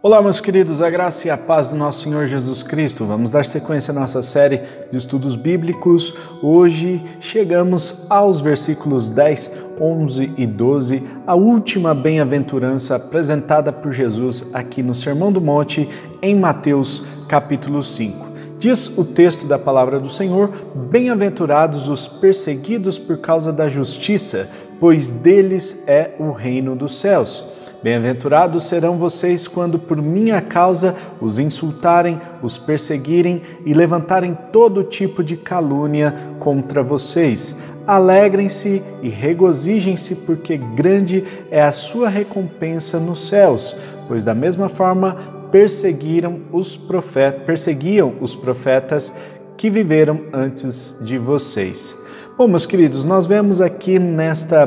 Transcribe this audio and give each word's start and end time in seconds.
Olá, 0.00 0.22
meus 0.22 0.40
queridos, 0.40 0.80
a 0.80 0.88
graça 0.88 1.26
e 1.26 1.30
a 1.30 1.36
paz 1.36 1.70
do 1.70 1.76
nosso 1.76 2.04
Senhor 2.04 2.24
Jesus 2.28 2.62
Cristo. 2.62 3.04
Vamos 3.04 3.32
dar 3.32 3.44
sequência 3.44 3.90
à 3.90 3.94
nossa 3.94 4.22
série 4.22 4.60
de 4.92 4.96
estudos 4.96 5.34
bíblicos. 5.34 6.14
Hoje 6.40 7.04
chegamos 7.18 8.06
aos 8.08 8.40
versículos 8.40 9.10
10, 9.10 9.50
11 9.80 10.34
e 10.38 10.46
12, 10.46 11.02
a 11.26 11.34
última 11.34 11.96
bem-aventurança 11.96 12.94
apresentada 12.94 13.72
por 13.72 13.92
Jesus 13.92 14.46
aqui 14.52 14.84
no 14.84 14.94
Sermão 14.94 15.32
do 15.32 15.40
Monte, 15.40 15.88
em 16.22 16.36
Mateus 16.36 17.02
capítulo 17.26 17.82
5. 17.82 18.24
Diz 18.56 18.96
o 18.96 19.04
texto 19.04 19.48
da 19.48 19.58
palavra 19.58 19.98
do 19.98 20.08
Senhor: 20.08 20.52
Bem-aventurados 20.92 21.88
os 21.88 22.06
perseguidos 22.06 23.00
por 23.00 23.18
causa 23.18 23.52
da 23.52 23.68
justiça, 23.68 24.48
pois 24.78 25.10
deles 25.10 25.82
é 25.88 26.12
o 26.20 26.30
reino 26.30 26.76
dos 26.76 27.00
céus. 27.00 27.57
Bem-aventurados 27.80 28.64
serão 28.64 28.98
vocês 28.98 29.46
quando 29.46 29.78
por 29.78 30.02
minha 30.02 30.40
causa 30.40 30.96
os 31.20 31.38
insultarem, 31.38 32.20
os 32.42 32.58
perseguirem 32.58 33.40
e 33.64 33.72
levantarem 33.72 34.36
todo 34.52 34.82
tipo 34.82 35.22
de 35.22 35.36
calúnia 35.36 36.12
contra 36.40 36.82
vocês. 36.82 37.56
Alegrem-se 37.86 38.82
e 39.00 39.08
regozijem-se, 39.08 40.16
porque 40.16 40.56
grande 40.56 41.24
é 41.50 41.62
a 41.62 41.70
sua 41.70 42.08
recompensa 42.08 42.98
nos 42.98 43.28
céus, 43.28 43.76
pois 44.08 44.24
da 44.24 44.34
mesma 44.34 44.68
forma 44.68 45.16
perseguiram 45.52 46.40
os 46.52 46.76
profetas, 46.76 47.44
perseguiam 47.44 48.14
os 48.20 48.34
profetas 48.34 49.12
que 49.56 49.70
viveram 49.70 50.20
antes 50.32 50.96
de 51.00 51.16
vocês. 51.16 51.96
Bom, 52.36 52.46
meus 52.46 52.66
queridos, 52.66 53.04
nós 53.04 53.26
vemos 53.26 53.60
aqui 53.60 53.98
nesta 53.98 54.66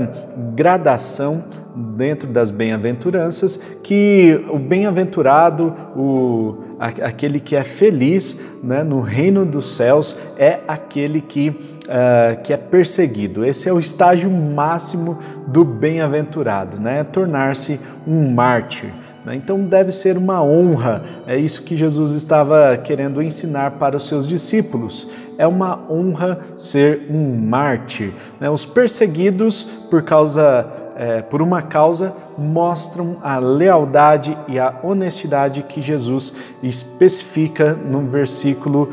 gradação 0.56 1.44
dentro 1.76 2.28
das 2.28 2.52
bem-aventuranças 2.52 3.58
que 3.84 4.44
o 4.50 4.60
bem-aventurado, 4.60 5.74
o, 5.96 6.58
aquele 6.80 7.40
que 7.40 7.56
é 7.56 7.64
feliz 7.64 8.38
né, 8.64 8.84
no 8.84 9.02
reino 9.02 9.46
dos 9.46 9.76
céus, 9.76 10.16
é 10.38 10.60
aquele 10.68 11.22
que, 11.22 11.50
uh, 11.50 12.42
que 12.44 12.54
é 12.54 12.58
perseguido. 12.58 13.46
Esse 13.46 13.70
é 13.70 13.74
o 13.74 13.80
estágio 13.80 14.30
máximo 14.30 15.18
do 15.48 15.64
bem-aventurado, 15.64 16.80
né, 16.80 17.04
tornar-se 17.04 17.80
um 18.08 18.32
mártir. 18.32 18.94
Né. 19.26 19.36
Então 19.36 19.64
deve 19.64 19.92
ser 19.92 20.18
uma 20.18 20.44
honra, 20.44 21.04
é 21.28 21.38
isso 21.38 21.64
que 21.64 21.78
Jesus 21.78 22.14
estava 22.14 22.76
querendo 22.78 23.22
ensinar 23.22 23.72
para 23.72 23.96
os 23.96 24.08
seus 24.08 24.28
discípulos. 24.28 25.08
É 25.38 25.48
uma 25.48 25.80
honra 25.90 26.40
ser 26.56 27.08
um 27.10 27.36
mártir. 27.36 28.12
Né. 28.40 28.50
Os 28.50 28.66
perseguidos 28.66 29.64
por 29.90 30.02
causa 30.04 30.81
é, 31.02 31.20
por 31.20 31.42
uma 31.42 31.64
causa 31.64 32.16
mostram 32.42 33.18
a 33.22 33.38
lealdade 33.38 34.38
e 34.48 34.60
a 34.60 34.80
honestidade 34.84 35.64
que 35.64 35.82
Jesus 35.82 36.34
especifica 36.64 37.74
no 37.74 38.02
versículo 38.08 38.90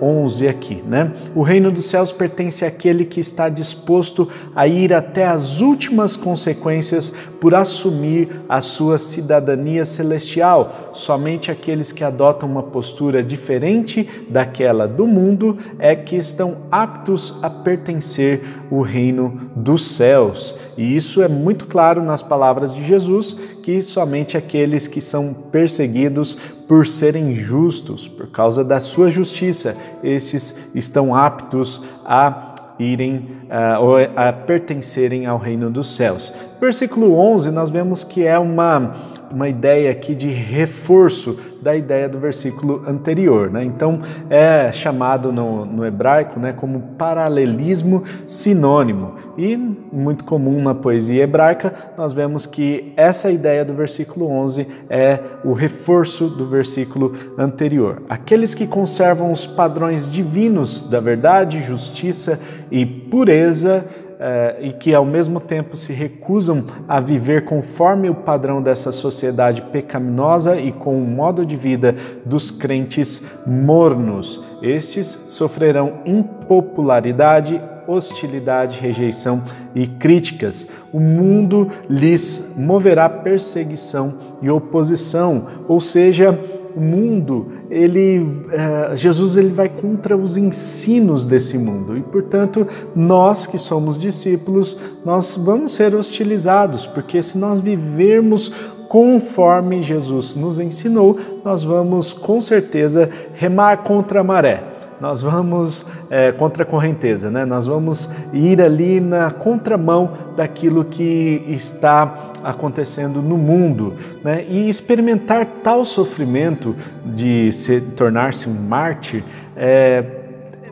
uh, 0.00 0.04
11 0.04 0.48
aqui. 0.48 0.82
Né? 0.86 1.12
O 1.34 1.42
reino 1.42 1.70
dos 1.70 1.84
céus 1.84 2.12
pertence 2.12 2.64
àquele 2.64 3.04
que 3.04 3.20
está 3.20 3.48
disposto 3.48 4.28
a 4.54 4.66
ir 4.66 4.92
até 4.92 5.26
as 5.26 5.60
últimas 5.60 6.16
consequências 6.16 7.12
por 7.40 7.54
assumir 7.54 8.42
a 8.48 8.60
sua 8.60 8.98
cidadania 8.98 9.84
celestial. 9.84 10.90
Somente 10.92 11.50
aqueles 11.50 11.92
que 11.92 12.02
adotam 12.02 12.48
uma 12.48 12.62
postura 12.62 13.22
diferente 13.22 14.08
daquela 14.28 14.88
do 14.88 15.06
mundo 15.06 15.58
é 15.78 15.94
que 15.94 16.16
estão 16.16 16.66
aptos 16.70 17.34
a 17.42 17.50
pertencer 17.50 18.42
ao 18.70 18.80
reino 18.80 19.38
dos 19.54 19.86
céus. 19.86 20.56
E 20.76 20.96
isso 20.96 21.22
é 21.22 21.28
muito 21.28 21.66
claro 21.66 22.02
nas 22.02 22.22
palavras 22.22 22.74
de 22.74 22.82
Jesus 22.86 23.34
que 23.62 23.82
somente 23.82 24.36
aqueles 24.36 24.86
que 24.88 25.00
são 25.00 25.34
perseguidos 25.50 26.36
por 26.68 26.86
serem 26.86 27.34
justos, 27.34 28.08
por 28.08 28.28
causa 28.28 28.64
da 28.64 28.80
sua 28.80 29.10
justiça, 29.10 29.76
estes 30.02 30.70
estão 30.74 31.14
aptos 31.14 31.82
a 32.04 32.54
irem 32.78 33.28
uh, 33.44 33.82
ou 33.82 33.96
a 34.16 34.32
pertencerem 34.32 35.26
ao 35.26 35.38
reino 35.38 35.70
dos 35.70 35.96
céus. 35.96 36.32
Versículo 36.60 37.14
11, 37.14 37.50
nós 37.50 37.70
vemos 37.70 38.02
que 38.02 38.24
é 38.24 38.38
uma 38.38 38.94
uma 39.30 39.48
ideia 39.48 39.90
aqui 39.90 40.14
de 40.14 40.28
reforço 40.28 41.36
da 41.60 41.74
ideia 41.74 42.08
do 42.08 42.18
versículo 42.18 42.84
anterior. 42.86 43.50
Né? 43.50 43.64
Então, 43.64 44.00
é 44.30 44.70
chamado 44.70 45.32
no, 45.32 45.64
no 45.64 45.84
hebraico 45.84 46.38
né, 46.38 46.52
como 46.52 46.80
paralelismo 46.96 48.04
sinônimo. 48.26 49.14
E 49.36 49.56
muito 49.56 50.24
comum 50.24 50.62
na 50.62 50.74
poesia 50.74 51.24
hebraica, 51.24 51.72
nós 51.96 52.12
vemos 52.12 52.46
que 52.46 52.92
essa 52.96 53.30
ideia 53.30 53.64
do 53.64 53.74
versículo 53.74 54.30
11 54.30 54.66
é 54.88 55.18
o 55.44 55.52
reforço 55.52 56.28
do 56.28 56.48
versículo 56.48 57.12
anterior. 57.38 58.02
Aqueles 58.08 58.54
que 58.54 58.66
conservam 58.66 59.32
os 59.32 59.46
padrões 59.46 60.08
divinos 60.08 60.82
da 60.82 61.00
verdade, 61.00 61.60
justiça 61.60 62.38
e 62.70 62.84
pureza 62.86 63.84
eh, 64.18 64.56
e 64.60 64.72
que 64.72 64.94
ao 64.94 65.04
mesmo 65.04 65.38
tempo 65.38 65.76
se 65.76 65.92
recusam 65.92 66.64
a 66.88 67.00
viver 67.00 67.44
conforme 67.44 68.08
o 68.08 68.14
padrão 68.14 68.62
dessa 68.62 68.90
sociedade 68.90 69.60
pecaminosa 69.60 70.58
e 70.58 70.72
com 70.72 70.98
o 70.98 71.06
modo 71.06 71.44
de 71.44 71.54
vida 71.54 71.94
dos 72.24 72.50
crentes 72.50 73.22
mornos. 73.46 74.42
Estes 74.62 75.26
sofrerão 75.28 76.00
impopularidade, 76.06 77.60
hostilidade, 77.86 78.80
rejeição 78.80 79.42
e 79.74 79.86
críticas. 79.86 80.66
O 80.92 80.98
mundo 80.98 81.68
lhes 81.88 82.54
moverá 82.56 83.08
perseguição 83.08 84.14
e 84.40 84.50
oposição, 84.50 85.46
ou 85.68 85.80
seja, 85.80 86.38
o 86.74 86.80
mundo, 86.80 87.52
ele, 87.70 88.20
uh, 88.20 88.96
Jesus 88.96 89.36
ele 89.36 89.48
vai 89.48 89.68
contra 89.68 90.16
os 90.16 90.36
ensinos 90.36 91.26
desse 91.26 91.58
mundo. 91.58 91.96
E, 91.96 92.02
portanto, 92.02 92.66
nós 92.94 93.46
que 93.46 93.58
somos 93.58 93.98
discípulos, 93.98 94.76
nós 95.04 95.36
vamos 95.36 95.72
ser 95.72 95.94
hostilizados, 95.94 96.86
porque 96.86 97.22
se 97.22 97.38
nós 97.38 97.60
vivermos 97.60 98.52
conforme 98.88 99.82
Jesus 99.82 100.34
nos 100.34 100.58
ensinou, 100.58 101.18
nós 101.44 101.64
vamos 101.64 102.12
com 102.12 102.40
certeza 102.40 103.10
remar 103.34 103.82
contra 103.82 104.20
a 104.20 104.24
maré 104.24 104.75
nós 105.00 105.22
vamos 105.22 105.86
é, 106.10 106.32
contra 106.32 106.62
a 106.62 106.66
correnteza, 106.66 107.30
né? 107.30 107.44
nós 107.44 107.66
vamos 107.66 108.10
ir 108.32 108.60
ali 108.60 109.00
na 109.00 109.30
contramão 109.30 110.12
daquilo 110.36 110.84
que 110.84 111.44
está 111.48 112.32
acontecendo 112.42 113.20
no 113.20 113.36
mundo 113.36 113.94
né? 114.22 114.44
e 114.48 114.68
experimentar 114.68 115.46
tal 115.62 115.84
sofrimento 115.84 116.74
de 117.04 117.50
tornar-se 117.96 118.48
um 118.48 118.54
mártir. 118.54 119.24
É, 119.56 120.15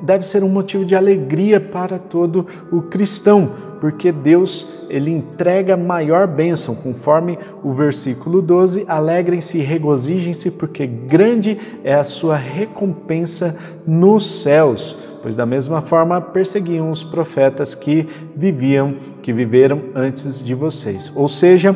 deve 0.04 0.24
ser 0.24 0.44
um 0.44 0.48
motivo 0.48 0.84
de 0.84 0.94
alegria 0.94 1.58
para 1.58 1.98
todo 1.98 2.46
o 2.70 2.82
cristão, 2.82 3.50
porque 3.80 4.12
Deus 4.12 4.66
ele 4.88 5.10
entrega 5.10 5.76
maior 5.76 6.26
bênção, 6.26 6.74
conforme 6.74 7.38
o 7.62 7.72
versículo 7.72 8.40
12: 8.40 8.84
alegrem-se 8.86 9.58
e 9.58 9.62
regozijem-se, 9.62 10.50
porque 10.52 10.86
grande 10.86 11.58
é 11.82 11.94
a 11.94 12.04
sua 12.04 12.36
recompensa 12.36 13.56
nos 13.86 14.42
céus. 14.42 14.96
Pois 15.22 15.34
da 15.34 15.46
mesma 15.46 15.80
forma 15.80 16.20
perseguiam 16.20 16.90
os 16.90 17.02
profetas 17.02 17.74
que 17.74 18.06
viviam, 18.36 18.96
que 19.22 19.32
viveram 19.32 19.80
antes 19.94 20.42
de 20.42 20.54
vocês. 20.54 21.10
Ou 21.16 21.28
seja, 21.28 21.74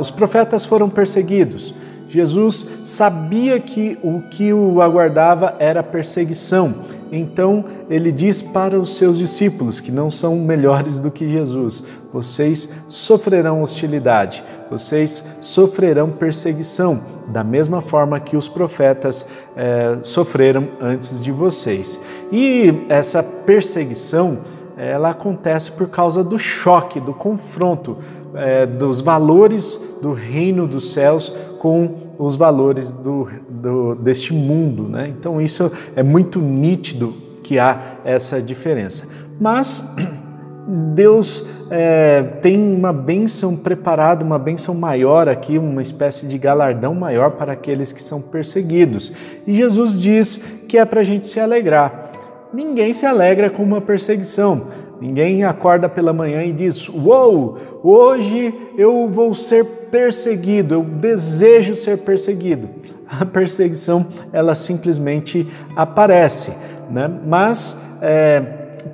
os 0.00 0.10
profetas 0.10 0.66
foram 0.66 0.88
perseguidos. 0.88 1.72
Jesus 2.08 2.66
sabia 2.84 3.58
que 3.60 3.98
o 4.02 4.20
que 4.30 4.52
o 4.52 4.80
aguardava 4.80 5.54
era 5.58 5.82
perseguição 5.82 6.74
então 7.12 7.64
ele 7.88 8.10
diz 8.10 8.42
para 8.42 8.78
os 8.78 8.96
seus 8.96 9.18
discípulos, 9.18 9.80
que 9.80 9.92
não 9.92 10.10
são 10.10 10.36
melhores 10.36 11.00
do 11.00 11.10
que 11.10 11.28
Jesus: 11.28 11.82
vocês 12.12 12.68
sofrerão 12.88 13.62
hostilidade, 13.62 14.42
vocês 14.70 15.24
sofrerão 15.40 16.10
perseguição, 16.10 17.00
da 17.28 17.44
mesma 17.44 17.80
forma 17.80 18.20
que 18.20 18.36
os 18.36 18.48
profetas 18.48 19.26
eh, 19.56 19.98
sofreram 20.02 20.68
antes 20.80 21.20
de 21.20 21.30
vocês. 21.30 22.00
E 22.32 22.86
essa 22.88 23.22
perseguição 23.22 24.38
ela 24.76 25.10
acontece 25.10 25.72
por 25.72 25.88
causa 25.88 26.22
do 26.22 26.38
choque, 26.38 27.00
do 27.00 27.14
confronto 27.14 27.96
eh, 28.34 28.66
dos 28.66 29.00
valores 29.00 29.80
do 30.02 30.12
reino 30.12 30.66
dos 30.68 30.92
céus 30.92 31.32
com 31.58 32.05
os 32.18 32.36
valores 32.36 32.92
do, 32.92 33.28
do, 33.48 33.94
deste 33.94 34.32
mundo. 34.32 34.88
Né? 34.88 35.08
Então, 35.08 35.40
isso 35.40 35.70
é 35.94 36.02
muito 36.02 36.40
nítido 36.40 37.14
que 37.42 37.58
há 37.58 37.98
essa 38.04 38.40
diferença. 38.40 39.06
Mas 39.40 39.84
Deus 40.94 41.46
é, 41.70 42.22
tem 42.42 42.58
uma 42.58 42.92
bênção 42.92 43.56
preparada, 43.56 44.24
uma 44.24 44.38
bênção 44.38 44.74
maior 44.74 45.28
aqui, 45.28 45.58
uma 45.58 45.82
espécie 45.82 46.26
de 46.26 46.38
galardão 46.38 46.94
maior 46.94 47.32
para 47.32 47.52
aqueles 47.52 47.92
que 47.92 48.02
são 48.02 48.20
perseguidos. 48.20 49.12
E 49.46 49.54
Jesus 49.54 49.94
diz 49.98 50.36
que 50.68 50.78
é 50.78 50.84
para 50.84 51.00
a 51.00 51.04
gente 51.04 51.26
se 51.26 51.38
alegrar. 51.38 52.10
Ninguém 52.52 52.92
se 52.92 53.04
alegra 53.04 53.50
com 53.50 53.62
uma 53.62 53.80
perseguição, 53.80 54.68
Ninguém 55.00 55.44
acorda 55.44 55.88
pela 55.88 56.12
manhã 56.12 56.42
e 56.42 56.52
diz: 56.52 56.88
Uou, 56.88 57.58
hoje 57.82 58.54
eu 58.76 59.08
vou 59.08 59.34
ser 59.34 59.64
perseguido, 59.90 60.74
eu 60.74 60.82
desejo 60.82 61.74
ser 61.74 61.98
perseguido. 61.98 62.68
A 63.08 63.24
perseguição, 63.24 64.06
ela 64.32 64.54
simplesmente 64.54 65.46
aparece, 65.76 66.52
né? 66.90 67.08
mas 67.24 67.76
é, 68.02 68.40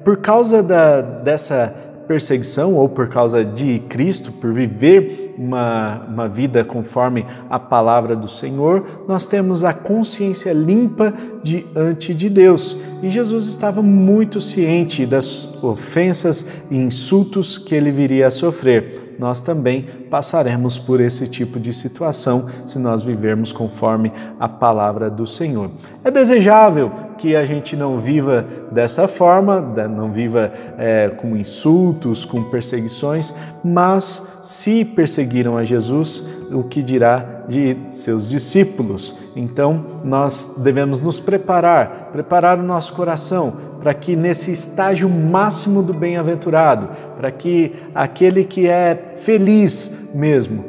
por 0.04 0.19
causa 0.19 0.62
da, 0.62 1.00
dessa 1.00 1.75
perseguição 2.06 2.75
ou 2.75 2.88
por 2.88 3.08
causa 3.08 3.44
de 3.44 3.78
Cristo, 3.81 4.31
por 4.32 4.52
viver 4.52 5.34
uma, 5.38 6.04
uma 6.08 6.28
vida 6.28 6.64
conforme 6.64 7.26
a 7.49 7.58
palavra 7.58 8.14
do 8.14 8.28
Senhor, 8.28 9.04
nós 9.08 9.26
temos 9.26 9.64
a 9.64 9.72
consciência 9.72 10.52
limpa 10.52 11.14
diante 11.43 12.14
de 12.14 12.28
Deus. 12.28 12.76
E 13.02 13.08
Jesus 13.08 13.46
estava 13.46 13.82
muito 13.82 14.40
ciente 14.40 15.06
das 15.06 15.49
ofensas 15.62 16.46
e 16.70 16.76
insultos 16.76 17.58
que 17.58 17.75
ele 17.75 17.90
viria 17.90 18.26
a 18.26 18.31
sofrer 18.31 19.02
nós 19.19 19.40
também 19.40 19.87
passaremos 20.12 20.79
por 20.79 21.00
esse 21.00 21.26
tipo 21.26 21.59
de 21.59 21.73
situação 21.73 22.47
se 22.67 22.79
nós 22.79 23.03
vivermos 23.03 23.50
conforme 23.50 24.12
a 24.38 24.47
palavra 24.47 25.11
do 25.11 25.26
Senhor. 25.26 25.70
É 26.05 26.11
desejável 26.11 26.93
que 27.17 27.35
a 27.35 27.47
gente 27.47 27.75
não 27.75 27.99
viva 27.99 28.47
dessa 28.70 29.09
forma, 29.09 29.59
não 29.88 30.12
viva 30.12 30.53
é, 30.76 31.09
com 31.09 31.35
insultos, 31.35 32.26
com 32.26 32.44
perseguições, 32.44 33.35
mas 33.64 34.38
se 34.43 34.85
perseguiram 34.85 35.56
a 35.56 35.64
Jesus, 35.64 36.23
o 36.50 36.62
que 36.62 36.82
dirá 36.82 37.44
de 37.49 37.79
seus 37.88 38.29
discípulos? 38.29 39.14
Então, 39.35 40.00
nós 40.05 40.56
devemos 40.62 41.00
nos 41.00 41.19
preparar, 41.19 42.11
preparar 42.12 42.59
o 42.59 42.62
nosso 42.62 42.93
coração 42.93 43.73
para 43.82 43.94
que 43.94 44.14
nesse 44.14 44.53
estágio 44.53 45.09
máximo 45.09 45.82
do 45.82 45.93
bem-aventurado, 45.93 46.91
para 47.17 47.32
que 47.32 47.73
aquele 47.93 48.44
que 48.44 48.69
é 48.69 49.14
feliz 49.17 50.01
mesmo, 50.14 50.64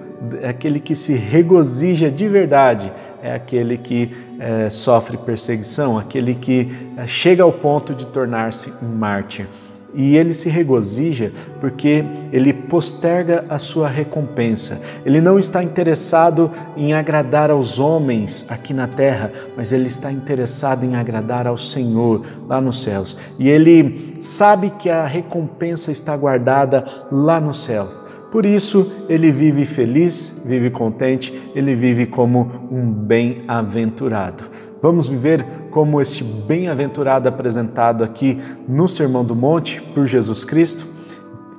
aquele 0.48 0.80
que 0.80 0.96
se 0.96 1.14
regozija 1.14 2.10
de 2.10 2.28
verdade, 2.28 2.92
é 3.22 3.34
aquele 3.34 3.78
que 3.78 4.12
é, 4.40 4.70
sofre 4.70 5.18
perseguição, 5.18 5.98
aquele 5.98 6.36
que 6.36 6.70
é, 6.98 7.08
chega 7.08 7.44
ao 7.44 7.52
ponto 7.52 7.94
de 7.94 8.08
tornar-se 8.08 8.72
um 8.82 8.90
mártir. 8.90 9.48
E 9.96 10.18
ele 10.18 10.34
se 10.34 10.50
regozija 10.50 11.32
porque 11.62 12.04
ele 12.32 12.52
posterga 12.52 13.46
a 13.48 13.60
sua 13.60 13.88
recompensa. 13.88 14.82
Ele 15.06 15.22
não 15.22 15.38
está 15.38 15.64
interessado 15.64 16.52
em 16.76 16.94
agradar 16.94 17.52
aos 17.52 17.80
homens 17.80 18.44
aqui 18.50 18.74
na 18.74 18.88
terra, 18.88 19.32
mas 19.56 19.72
ele 19.72 19.86
está 19.86 20.12
interessado 20.12 20.84
em 20.84 20.96
agradar 20.96 21.46
ao 21.46 21.60
Senhor 21.60 22.26
lá 22.48 22.60
nos 22.60 22.82
céus. 22.82 23.16
E 23.38 23.48
ele 23.48 24.16
sabe 24.20 24.72
que 24.72 24.90
a 24.90 25.06
recompensa 25.06 25.92
está 25.92 26.18
guardada 26.18 26.84
lá 27.12 27.40
no 27.40 27.54
céu. 27.54 28.03
Por 28.34 28.48
isso, 28.48 28.92
ele 29.08 29.32
vive 29.32 29.64
feliz, 29.64 30.42
vive 30.44 30.72
contente, 30.72 31.32
ele 31.54 31.76
vive 31.76 32.08
como 32.08 32.68
um 32.72 32.92
bem-aventurado. 32.92 34.46
Vamos 34.82 35.08
viver 35.08 35.46
como 35.70 36.02
este 36.02 36.24
bem-aventurado 36.24 37.30
apresentado 37.30 38.04
aqui 38.04 38.40
no 38.68 38.88
Sermão 38.88 39.24
do 39.24 39.36
Monte 39.36 39.80
por 39.94 40.08
Jesus 40.08 40.44
Cristo? 40.44 40.88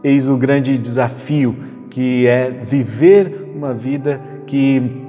Eis 0.03 0.29
o 0.29 0.37
grande 0.37 0.77
desafio 0.77 1.55
que 1.91 2.27
é 2.27 2.51
viver 2.51 3.53
uma 3.55 3.73
vida 3.73 4.21
que 4.45 5.01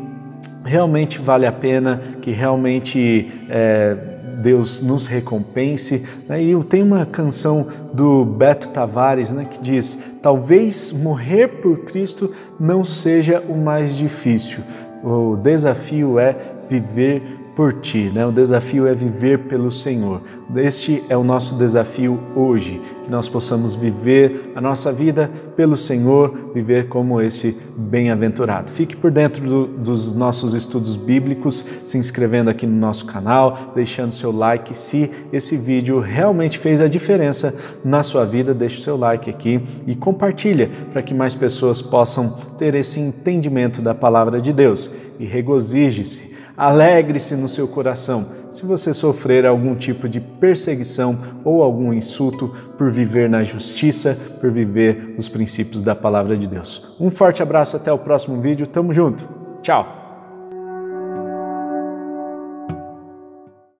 realmente 0.63 1.17
vale 1.17 1.47
a 1.47 1.51
pena, 1.51 1.99
que 2.21 2.29
realmente 2.29 3.31
é, 3.49 4.14
Deus 4.41 4.81
nos 4.81 5.07
recompense. 5.07 6.05
Né? 6.27 6.43
E 6.43 6.63
tenho 6.63 6.85
uma 6.85 7.05
canção 7.05 7.67
do 7.93 8.25
Beto 8.25 8.69
Tavares 8.69 9.33
né, 9.33 9.45
que 9.49 9.59
diz: 9.59 9.97
Talvez 10.21 10.91
morrer 10.91 11.47
por 11.47 11.79
Cristo 11.79 12.31
não 12.59 12.83
seja 12.83 13.43
o 13.47 13.55
mais 13.55 13.95
difícil, 13.95 14.59
o 15.03 15.35
desafio 15.35 16.19
é 16.19 16.35
viver 16.67 17.44
por 17.55 17.71
ti, 17.71 18.11
né? 18.13 18.25
O 18.25 18.31
desafio 18.31 18.85
é 18.85 18.93
viver 18.93 19.39
pelo 19.39 19.71
Senhor. 19.71 20.21
Este 20.57 21.01
é 21.07 21.15
o 21.15 21.23
nosso 21.23 21.55
desafio 21.55 22.19
hoje, 22.35 22.81
que 23.03 23.09
nós 23.09 23.29
possamos 23.29 23.73
viver 23.73 24.51
a 24.53 24.59
nossa 24.59 24.91
vida 24.91 25.31
pelo 25.55 25.77
Senhor, 25.77 26.51
viver 26.53 26.89
como 26.89 27.21
esse 27.21 27.57
bem-aventurado. 27.77 28.69
Fique 28.69 28.97
por 28.97 29.09
dentro 29.09 29.47
do, 29.47 29.67
dos 29.67 30.13
nossos 30.13 30.53
estudos 30.53 30.97
bíblicos, 30.97 31.65
se 31.83 31.97
inscrevendo 31.97 32.49
aqui 32.49 32.67
no 32.67 32.75
nosso 32.77 33.05
canal, 33.05 33.71
deixando 33.73 34.11
seu 34.11 34.35
like. 34.35 34.75
Se 34.75 35.09
esse 35.31 35.55
vídeo 35.55 35.99
realmente 35.99 36.59
fez 36.59 36.81
a 36.81 36.87
diferença 36.87 37.55
na 37.85 38.03
sua 38.03 38.25
vida, 38.25 38.53
deixe 38.53 38.81
seu 38.81 38.97
like 38.97 39.29
aqui 39.29 39.61
e 39.87 39.95
compartilha 39.95 40.69
para 40.91 41.01
que 41.01 41.13
mais 41.13 41.33
pessoas 41.33 41.81
possam 41.81 42.35
ter 42.57 42.75
esse 42.75 42.99
entendimento 42.99 43.81
da 43.81 43.95
palavra 43.95 44.41
de 44.41 44.51
Deus. 44.51 44.91
E 45.17 45.25
regozije-se 45.25 46.34
Alegre-se 46.57 47.35
no 47.35 47.49
seu 47.49 47.67
coração 47.67 48.27
se 48.49 48.65
você 48.65 48.93
sofrer 48.93 49.45
algum 49.45 49.75
tipo 49.75 50.07
de 50.07 50.19
perseguição 50.21 51.19
ou 51.43 51.61
algum 51.61 51.91
insulto 51.91 52.53
por 52.77 52.91
viver 52.91 53.29
na 53.29 53.43
justiça, 53.43 54.17
por 54.39 54.49
viver 54.51 55.15
os 55.17 55.27
princípios 55.27 55.81
da 55.81 55.93
palavra 55.93 56.37
de 56.37 56.47
Deus. 56.47 56.95
Um 56.99 57.11
forte 57.11 57.43
abraço, 57.43 57.75
até 57.75 57.91
o 57.91 57.97
próximo 57.97 58.39
vídeo. 58.39 58.65
Tamo 58.65 58.93
junto. 58.93 59.27
Tchau. 59.61 60.04